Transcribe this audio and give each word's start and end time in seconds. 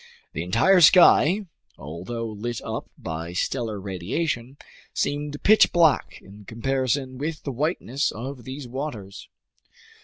The 0.33 0.41
entire 0.41 0.81
sky, 0.81 1.45
although 1.77 2.25
lit 2.25 2.59
up 2.63 2.89
by 2.97 3.33
stellar 3.33 3.79
radiation, 3.79 4.57
seemed 4.95 5.43
pitch 5.43 5.71
black 5.71 6.17
in 6.23 6.43
comparison 6.45 7.19
with 7.19 7.43
the 7.43 7.51
whiteness 7.51 8.09
of 8.11 8.43
these 8.43 8.67
waters. 8.67 9.29